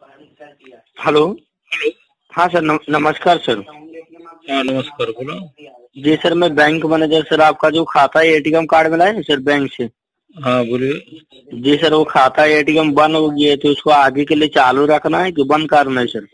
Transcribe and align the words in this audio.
Hello 0.00 1.22
hello 1.70 1.90
हाँ 2.32 2.46
sir 2.48 2.62
नम, 2.62 2.78
नमस्कार 2.90 3.38
सर। 3.38 3.58
हाँ 4.50 4.62
नमस्कार 4.64 5.10
बोलो। 5.12 5.38
जी 6.04 6.14
सर 6.16 6.34
मैं 6.34 6.54
बैंक 6.56 6.84
मैनेजर 6.86 7.22
सर 7.30 7.40
आपका 7.40 7.70
जो 7.70 7.84
खाता 7.84 8.20
है 8.20 8.26
एटीएम 8.34 8.66
कार्ड 8.66 8.90
मिला 8.92 9.04
है 9.04 9.22
सर 9.22 9.40
बैंक 9.48 9.70
से? 9.72 9.84
हाँ 10.34 10.64
बोलिए। 10.66 11.60
जी 11.62 11.76
सर 11.76 11.94
वो 11.94 12.04
खाता 12.04 12.44
एटीएम 12.58 12.92
बंद 12.94 13.16
हो 13.16 13.30
गया 13.30 13.50
है 13.50 13.56
तो 13.56 13.68
उसको 13.68 13.90
आगे 13.90 14.24
के 14.24 14.34
लिए 14.34 14.48
चालू 14.48 14.86
रखना 14.86 15.18
है 15.18 15.32
कि 15.32 15.44
बंद 15.44 15.68
करना 15.70 16.00
है 16.00 16.06
सर? 16.06 16.26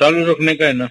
चालू 0.00 0.24
रखने 0.30 0.54
का 0.54 0.66
है 0.66 0.72
ना? 0.72 0.88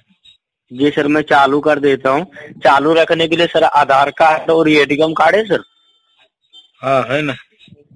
जी 0.72 0.90
सर 0.92 1.08
मैं 1.08 1.22
चालू 1.22 1.60
कर 1.60 1.80
देता 1.80 2.10
हूँ। 2.10 2.26
चालू 2.64 2.94
रखने 2.94 3.28
के 3.28 3.36
लिए 3.36 3.48
सर 3.48 3.64
आधार 3.64 4.12
कार्ड 4.18 4.52
और 4.52 4.70
एटीएम 4.70 5.14
कार्ड 5.14 5.36
है 5.36 5.44
सर? 5.46 5.64
हाँ 6.82 7.02
है 7.10 7.22
ना। 7.22 7.36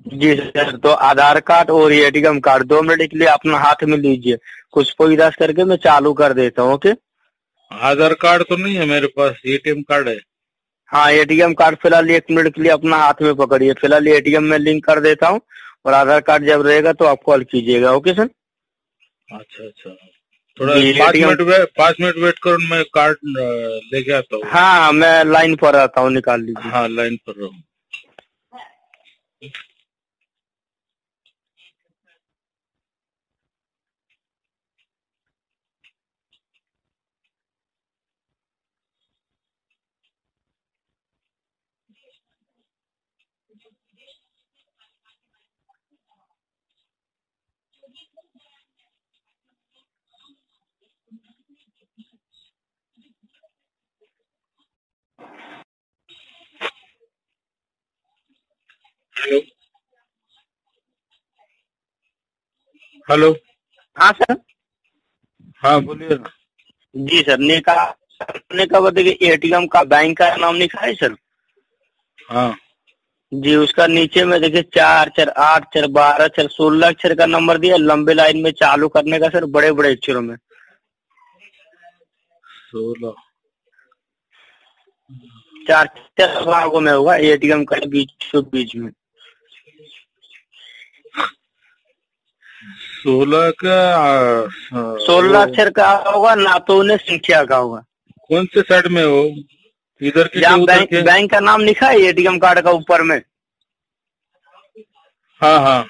जी 0.08 0.36
सर 0.36 0.76
तो 0.78 0.90
आधार 0.90 1.40
कार्ड 1.40 1.70
और 1.70 1.94
एटीएम 1.94 2.40
कार्ड 2.40 2.64
दो 2.68 2.82
मिनट 2.82 3.10
के 3.12 3.18
लिए 3.18 3.28
अपना 3.28 3.58
हाथ 3.58 3.84
में 3.84 3.98
लीजिए। 3.98 4.38
कुछ 4.72 4.96
दस 5.02 5.36
करके 5.40 5.64
मैं 5.64 5.76
चालू 5.76 6.14
कर 6.14 6.34
देता 6.34 6.62
हूँ 6.62 6.74
ओके? 6.74 6.90
आधार 7.72 8.14
कार्ड 8.14 8.44
तो 8.50 8.56
नहीं 8.58 8.76
है 8.76 8.86
मेरे 8.86 9.08
पास 9.08 9.42
एटीएम 9.46 9.82
कार्ड 9.82 10.08
है। 10.10 10.18
हाँ 10.90 11.12
एटीएम 11.12 11.54
कार्ड 11.54 11.76
फ़िलहाल 11.76 12.10
एक 12.12 12.24
मिनट 12.32 12.56
के 12.56 12.62
लिए 12.62 12.72
अपना 12.72 12.98
हाथ 12.98 13.22
में 13.22 13.36
पकड़िए। 13.36 13.74
फ़िलहाल 13.74 14.08
एटीएम 14.08 14.44
में 14.44 14.58
लिंक 14.60 14.86
कर 14.86 15.00
देता 15.00 15.28
हूँ 15.28 15.42
और 15.86 15.94
आधार 15.94 16.20
कार्ड 16.22 16.46
जब 16.48 16.66
रहेगा 16.68 16.94
तो 16.94 17.06
आप 17.06 17.22
कॉल 17.26 17.44
कीजिएगा 17.44 17.92
ओके 17.92 18.14
सर? 18.14 18.30
अच्छा 19.34 19.64
अच्छा। 19.66 19.96
थोड़ा 20.58 20.74
पाँच 20.74 21.16
मिनट 21.16 21.42
वे- 21.42 21.66
पाँच 21.78 21.96
मिनट 22.02 22.16
वेट 22.24 22.40
करो 22.40 22.58
मैं 22.70 22.84
कार्ड 22.94 23.18
लेके 23.94 24.14
आता 24.14 24.36
हूँ 24.36 24.44
हाँ 24.46 24.92
मैं 24.92 25.24
लाइन 25.26 25.56
पर 25.56 25.76
आता 25.76 26.02
हूँ 26.02 26.12
निकाल 26.12 26.42
लीजिए। 26.42 26.72
हाँ 26.72 26.88
लाइन 26.90 27.16
पर 27.28 27.34
रहो। 27.42 27.52
हेलो। 59.16 59.40
हेलो 63.08 63.30
हाँ 63.98 64.12
सर। 64.14 64.36
हाँ 65.64 65.82
बोलिए 65.82 66.10
ना। 66.10 66.30
जी 66.96 67.22
सर 67.22 67.40
ने 67.40 67.60
कहा 67.60 67.86
ने 68.56 68.66
कहा 68.66 68.80
बताइए 68.80 69.18
एटीएम 69.32 69.68
का 69.68 69.84
बैंक 69.94 70.18
का 70.18 70.36
नाम 70.36 70.56
लिखा 70.56 70.86
है 70.86 70.94
सर? 70.96 71.16
हाँ। 72.30 72.56
जी 73.32 73.56
उसका 73.56 73.86
नीचे 73.88 74.24
में 74.26 74.40
देखिए 74.42 74.62
चार 74.76 75.10
चार 75.18 75.30
आठ 75.40 75.66
चार 75.74 75.86
बारह 75.88 76.28
चार 76.28 76.48
सोलह 76.48 76.88
अक्षर 76.88 77.14
का 77.16 77.26
नंबर 77.26 77.58
दिया 77.58 77.76
लंबे 77.78 78.14
लाइन 78.14 78.42
में 78.44 78.52
चालू 78.52 78.88
करने 78.90 79.20
का 79.20 79.28
सर 79.30 79.46
बड़े 79.48 79.72
बड़े 79.72 79.92
अक्षरों 79.92 80.22
में। 80.22 80.36
सोलह। 82.46 83.14
चार 85.68 85.88
चार 86.20 86.44
भागों 86.46 86.80
में 86.80 86.92
होगा 86.92 87.16
एटीएम 87.16 87.64
का 87.66 87.78
बीचों 87.86 88.44
बीच 88.44 88.76
में। 88.76 88.90
सोलह 93.04 93.50
का 93.64 94.48
सोलह 95.06 95.42
अक्षर 95.42 95.70
का 95.70 95.92
होगा 96.08 96.36
ना 96.36 96.58
तो 96.58 96.80
उन्हें 96.80 96.98
संख्या 96.98 97.44
का 97.44 97.58
होगा। 97.58 97.84
कौन 98.30 98.46
से 98.46 98.62
साइड 98.62 98.88
में 98.88 99.04
हो? 99.04 99.24
इधर 100.02 100.28
के 100.28 100.40
बैंक 100.66 100.90
के 100.90 101.02
बैंक 101.04 101.32
का 101.32 101.40
नाम 101.40 101.62
लिखा 101.62 101.88
है 101.88 102.00
एटीएम 102.02 102.38
कार्ड 102.40 102.60
का 102.62 102.72
ऊपर 102.72 103.02
में? 103.02 103.22
हाँ 105.42 105.60
हाँ। 105.60 105.86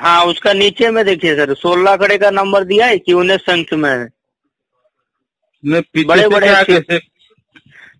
हाँ 0.00 0.24
उसका 0.26 0.52
नीचे 0.52 0.90
में 0.90 1.04
देखिए 1.04 1.34
सर 1.36 1.54
सोलह 1.54 1.96
खड़े 1.96 2.18
का 2.18 2.30
नंबर 2.30 2.64
दिया 2.64 2.86
है 2.86 2.98
कि 2.98 3.12
उन्हें 3.12 3.36
संख्य 3.38 3.76
में 3.76 3.90
है। 3.90 4.08
पीछे 5.64 6.04
बड़े 6.06 6.28
बड़े 6.28 7.00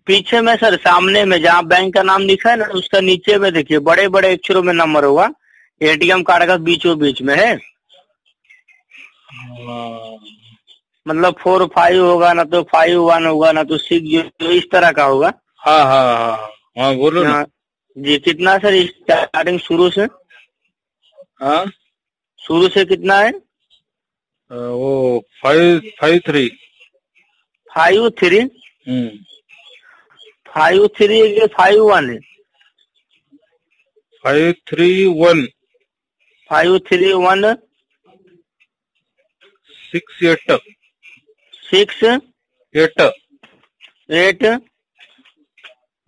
पीछे 0.07 0.41
में 0.41 0.55
सर 0.57 0.75
सामने 0.77 1.23
में 1.25 1.41
जहाँ 1.41 1.65
बैंक 1.67 1.93
का 1.93 2.03
नाम 2.03 2.21
लिखा 2.23 2.49
है 2.49 2.55
ना 2.57 2.65
उसका 2.75 2.99
नीचे 2.99 3.37
में 3.39 3.51
देखिए 3.53 3.79
बड़े 3.81 4.07
बड़े 4.09 4.31
अक्षरों 4.33 4.63
में 4.63 4.73
नंबर 4.73 5.03
होगा। 5.05 5.29
एटीएम 5.81 6.23
कार्ड 6.23 6.45
का 6.47 6.55
बीचों 6.59 6.97
बीच 6.99 7.21
में 7.21 7.35
है। 7.35 7.53
हाँ, 9.31 10.17
मतलब 11.05 11.35
फोर 11.41 11.65
फाइव 11.75 12.05
होगा 12.05 12.31
ना 12.33 12.43
तो 12.45 12.61
फाइव 12.71 13.01
वन 13.01 13.25
होगा 13.25 13.51
ना 13.51 13.63
तो 13.63 13.77
सिक्स 13.77 14.07
ज़ीरो 14.07 14.49
इस 14.51 14.63
तरह 14.71 14.91
का 14.91 15.03
होगा। 15.03 15.31
हाँ 15.65 15.79
हाँ 15.85 16.03
हाँ 16.17 16.37
हाँ। 16.77 16.95
बोलो 16.97 17.23
ना। 17.23 17.31
हाँ, 17.31 17.45
जी 17.95 18.17
कितना 18.25 18.57
सर 18.63 18.81
स्टार्टिंग 18.87 19.59
शुरू 19.59 19.89
से? 19.97 20.01
हाँ? 21.43 21.65
शुरू 22.41 22.67
से 22.75 22.85
कितना 22.85 23.17
है? 23.19 23.31
वो 24.51 25.19
five 25.41 25.79
five 25.99 26.19
three 26.27 26.47
five 27.71 28.09
three 28.19 28.39
five 30.53 30.87
three 30.97 31.19
है 31.37 31.47
फाइव 31.57 31.83
वन 31.91 32.09
है। 32.09 32.17
Five 34.23 34.51
three 34.69 35.05
one 35.19 35.45
five 36.49 36.77
three 36.87 37.11
one 37.25 37.53
six 39.91 40.23
eight 40.31 40.51
six 41.63 42.03
eight 42.75 42.99
eight 44.23 44.43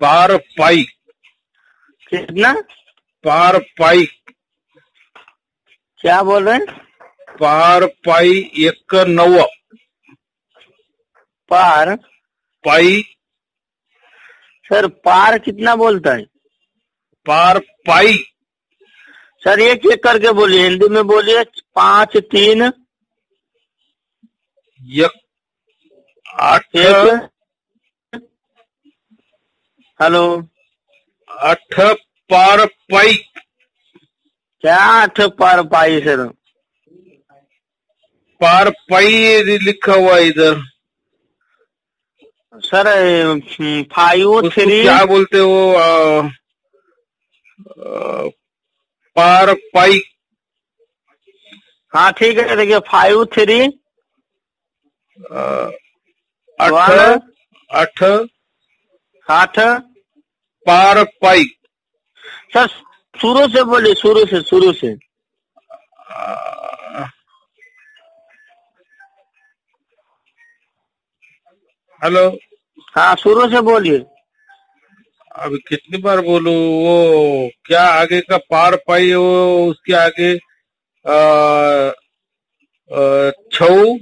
पार 0.01 0.37
पाई। 0.37 0.83
कितना? 2.09 2.53
पार 3.23 3.57
पाई। 3.59 4.05
क्या 6.01 6.23
बोल 6.23 6.49
रहे 6.49 6.55
हैं? 6.55 6.65
पार 7.39 7.85
पाई 7.85 8.51
एक 8.57 8.95
नव। 9.07 9.43
पार? 11.49 11.95
पाई। 12.65 13.01
सर 14.69 14.87
पार 14.87 15.37
कितना 15.39 15.75
बोलता 15.75 16.13
है? 16.13 16.23
पार 17.25 17.59
पाई। 17.59 18.17
सर 19.43 19.59
एक 19.59 19.85
एक 19.85 20.03
करके 20.03 20.31
बोलिए 20.31 20.63
हिंदी 20.63 20.87
में 20.89 21.03
बोलिए 21.07 21.43
पाँच 21.75 22.17
तीन। 22.17 22.63
एक 25.01 25.19
आठ। 26.39 26.75
एक 26.75 27.30
हेलो। 30.01 30.25
अठ 31.49 31.79
पार 32.29 32.65
पाई। 32.93 33.13
क्या 34.63 34.77
अठ 35.01 35.19
पार 35.39 35.61
पाई 35.73 35.99
सर? 36.01 36.23
पार 38.41 38.69
पाई 38.91 39.09
लिखा 39.65 39.93
हुआ 39.93 40.17
इधर। 40.29 40.61
सर 42.63 42.87
फाइव 43.93 44.49
थ्री 44.49 44.81
क्या 44.81 45.03
बोलते 45.11 45.37
हो? 45.37 45.51
पार 49.15 49.53
पाई। 49.73 49.99
हाँ 51.93 52.11
ठीक 52.17 52.37
है 52.37 52.55
देखिए 52.55 52.79
फाइव 52.89 53.23
थ्री 53.33 53.59
अ, 55.17 55.41
आठ 56.59 56.81
आठ 57.71 58.03
आठ। 59.27 59.59
पार 60.65 61.03
पाई। 61.21 61.43
सर 62.53 62.67
शुरू 63.15 63.47
से 63.47 63.63
बोलिए 63.63 63.93
शुरू 63.95 64.25
से 64.25 64.41
शुरू 64.43 64.71
से। 64.73 64.87
हेलो। 72.01 72.25
हाँ 72.95 73.15
शुरू 73.15 73.47
से 73.49 73.61
बोलिए। 73.61 73.97
अभी 75.35 75.57
कितनी 75.67 75.97
बार 76.01 76.21
बोलू 76.21 76.51
वो 76.51 77.49
क्या 77.65 77.83
आगे 77.89 78.19
का 78.21 78.37
पार 78.51 78.75
पाई 78.87 79.13
वो 79.13 79.69
उसके 79.69 79.93
आगे 79.95 80.33
छऊ। 83.53 83.95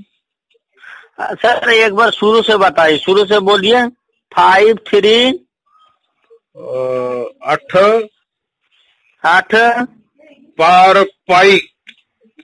हाँ, 1.19 1.33
सर 1.36 1.69
एक 1.72 1.94
बार 1.94 2.12
शुरू 2.12 2.42
से 2.44 2.57
बताइए 2.57 2.98
शुरू 2.98 3.25
से 3.25 3.39
बोलिए। 3.42 3.86
फाइव 4.31 4.78
थ्री 4.88 5.31
अ, 6.59 7.29
आठ 7.44 7.75
आठ। 9.23 9.56
पार 10.57 11.03
पाई। 11.03 11.57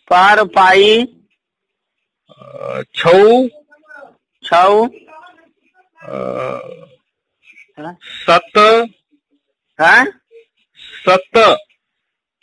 पार 0.09 0.43
पाई। 0.43 1.05
छऊ। 2.95 3.47
छऊ। 4.43 4.85
हाँ। 5.97 7.95
सत। 8.03 8.57
हाँ? 9.79 10.05
सत। 11.05 11.37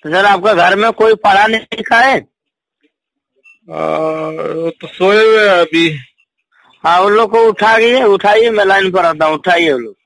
तो 0.04 0.10
सर 0.10 0.24
आपका 0.24 0.54
घर 0.54 0.76
में 0.76 0.92
कोई 0.92 1.14
पढ़ा 1.14 1.46
नहीं 1.46 1.60
लिखा 1.60 1.98
है? 1.98 2.18
वो 3.68 4.70
तो 4.70 4.86
सोए 4.86 5.26
हुए 5.26 5.48
अभी। 5.48 5.98
हाँ 6.84 7.00
उन 7.00 7.12
लोग 7.12 7.30
को 7.30 7.42
उठाइए 7.48 8.02
उठाइए 8.02 8.50
मैं 8.50 8.64
लाइन 8.64 8.90
पर 8.92 9.04
आता 9.04 9.26
हूँ 9.26 9.34
उठाइए 9.34 9.70
लोग। 9.70 9.94
आ, 9.94 10.01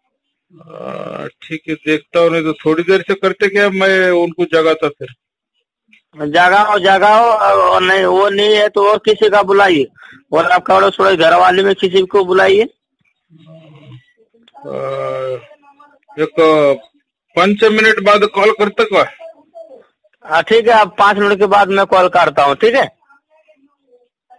ठीक 1.43 1.63
है 1.69 1.75
देखता 1.77 2.21
हूँ 2.21 2.31
नहीं 2.31 2.43
तो 2.43 2.53
थोड़ी 2.55 2.83
देर 2.83 3.03
से 3.09 3.15
करते 3.15 3.49
क्या 3.49 3.69
मैं 3.71 4.11
उनको 4.13 4.45
जगाता 4.53 4.89
फिर? 4.89 5.09
जगाओ 6.17 6.79
जगाओ 6.79 7.25
और 7.71 7.83
नहीं 7.83 8.05
वो 8.05 8.29
नहीं 8.29 8.55
है 8.57 8.69
तो 8.69 8.85
और 8.91 8.99
किसी 9.05 9.29
का 9.31 9.43
बुलाइए। 9.43 9.87
और 10.33 10.51
आपका 10.51 10.81
थोड़ा 10.91 11.13
घर 11.13 11.35
वाले 11.41 11.63
में 11.63 11.75
किसी 11.75 12.03
को 12.07 12.25
बुलाइए। 12.25 12.63
एक 16.17 16.41
पाँच 17.37 17.65
मिनट 17.65 18.01
बाद 18.05 18.25
कॉल 18.35 18.53
करते 18.61 18.85
का 18.85 19.05
हाँ 20.25 20.43
ठीक 20.43 20.69
है 20.69 20.81
अब 20.81 20.95
पाँच 20.99 21.19
मिनट 21.19 21.39
के 21.39 21.47
बाद 21.47 21.69
मैं 21.71 21.87
कॉल 21.87 22.09
करता 22.09 22.45
हूँ 22.45 22.55
ठीक 22.57 22.75
है? 22.75 22.87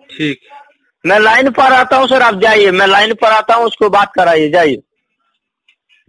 ठीक। 0.09 0.39
मैं 1.05 1.19
लाइन 1.19 1.49
पर 1.51 1.73
आता 1.73 1.97
हूँ 1.97 2.07
सर 2.07 2.21
आप 2.21 2.39
जाइए। 2.41 2.71
मैं 2.71 2.87
लाइन 2.87 3.13
पर 3.21 3.31
आता 3.31 3.55
हूँ 3.55 3.65
उसको 3.65 3.89
बात 3.89 4.11
कराइए 4.15 4.49
जाइए। 4.51 4.81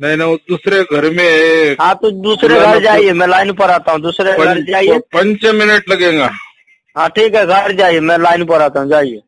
नहीं 0.01 0.17
ना 0.17 0.25
वो 0.27 0.37
दूसरे 0.49 0.83
घर 0.95 1.09
में 1.11 1.25
है 1.25 1.73
हाँ 1.81 1.95
तो 2.03 2.11
दूसरे 2.25 2.59
घर 2.61 2.79
जाइए 2.83 3.13
मैं 3.21 3.27
लाइन 3.27 3.53
पर 3.61 3.71
आता 3.71 3.93
हूँ 3.93 4.01
दूसरे 4.01 4.33
घर 4.39 4.61
जाइए। 4.71 4.99
पंच 5.15 5.45
मिनट 5.55 5.89
लगेगा। 5.91 6.31
हाँ 6.97 7.09
ठीक 7.17 7.35
है 7.35 7.45
घर 7.47 7.73
जाइए 7.79 8.01
मैं 8.11 8.19
लाइन 8.19 8.45
पर 8.47 8.63
आता 8.63 8.81
हूँ 8.81 8.89
जाइए। 8.91 9.21